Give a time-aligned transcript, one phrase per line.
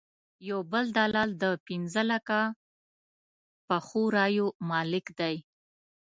[0.49, 2.39] یو بل دلال د پنځه لکه
[3.67, 5.35] پخو رایو مالک دی.